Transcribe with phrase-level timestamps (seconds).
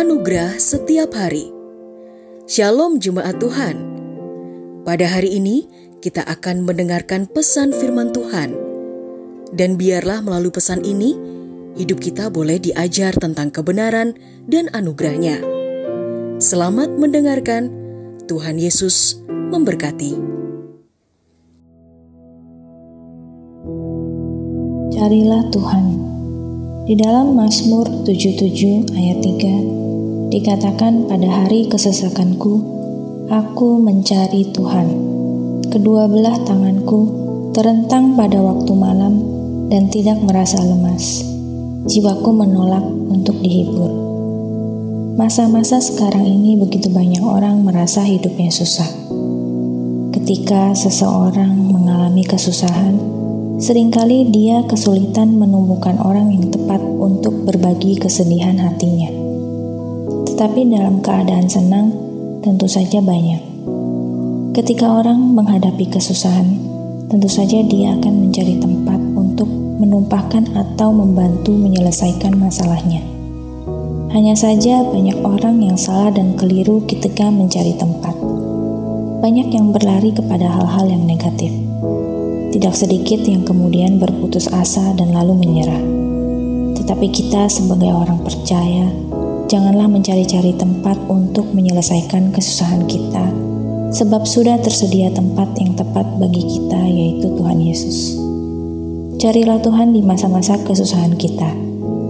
[0.00, 1.52] Anugerah setiap hari.
[2.48, 3.84] Shalom jemaat Tuhan.
[4.80, 5.68] Pada hari ini
[6.00, 8.56] kita akan mendengarkan pesan firman Tuhan.
[9.52, 11.20] Dan biarlah melalui pesan ini
[11.76, 14.16] hidup kita boleh diajar tentang kebenaran
[14.48, 15.44] dan anugerahnya.
[16.40, 17.68] Selamat mendengarkan.
[18.24, 20.16] Tuhan Yesus memberkati.
[24.96, 25.84] Carilah Tuhan.
[26.88, 29.89] Di dalam Mazmur 77 ayat 3
[30.30, 32.62] dikatakan pada hari kesesakanku,
[33.26, 34.88] aku mencari Tuhan.
[35.74, 37.00] Kedua belah tanganku
[37.50, 39.18] terentang pada waktu malam
[39.74, 41.26] dan tidak merasa lemas.
[41.90, 43.90] Jiwaku menolak untuk dihibur.
[45.18, 48.86] Masa-masa sekarang ini begitu banyak orang merasa hidupnya susah.
[50.14, 52.94] Ketika seseorang mengalami kesusahan,
[53.58, 59.19] sering kali dia kesulitan menemukan orang yang tepat untuk berbagi kesedihan hatinya.
[60.40, 61.92] Tetapi dalam keadaan senang,
[62.40, 63.44] tentu saja banyak.
[64.56, 66.56] Ketika orang menghadapi kesusahan,
[67.12, 73.04] tentu saja dia akan mencari tempat untuk menumpahkan atau membantu menyelesaikan masalahnya.
[74.16, 78.16] Hanya saja banyak orang yang salah dan keliru ketika mencari tempat.
[79.20, 81.52] Banyak yang berlari kepada hal-hal yang negatif.
[82.56, 85.84] Tidak sedikit yang kemudian berputus asa dan lalu menyerah.
[86.80, 88.88] Tetapi kita sebagai orang percaya,
[89.50, 93.26] janganlah mencari-cari tempat untuk menyelesaikan kesusahan kita,
[93.90, 98.14] sebab sudah tersedia tempat yang tepat bagi kita, yaitu Tuhan Yesus.
[99.18, 101.50] Carilah Tuhan di masa-masa kesusahan kita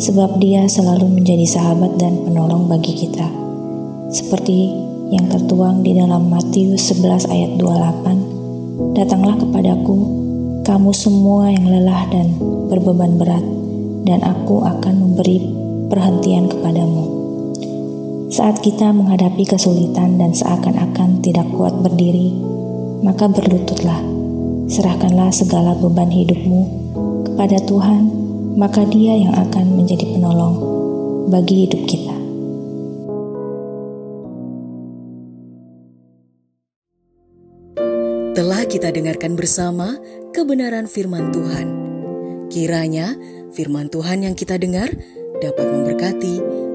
[0.00, 3.28] sebab dia selalu menjadi sahabat dan penolong bagi kita.
[4.12, 4.72] Seperti
[5.12, 9.96] yang tertuang di dalam Matius 11 ayat 28, Datanglah kepadaku,
[10.64, 12.36] kamu semua yang lelah dan
[12.68, 13.44] berbeban berat,
[14.04, 15.40] dan aku akan memberi
[15.88, 17.15] perhentian kepadamu.
[18.26, 22.34] Saat kita menghadapi kesulitan dan seakan-akan tidak kuat berdiri,
[23.06, 24.02] maka berlututlah,
[24.66, 26.62] serahkanlah segala beban hidupmu
[27.22, 28.26] kepada Tuhan
[28.56, 30.56] maka Dia yang akan menjadi penolong
[31.28, 32.16] bagi hidup kita.
[38.32, 39.96] Telah kita dengarkan bersama
[40.32, 41.68] kebenaran firman Tuhan.
[42.48, 43.12] Kiranya
[43.52, 44.88] firman Tuhan yang kita dengar
[45.40, 46.34] dapat memberkati,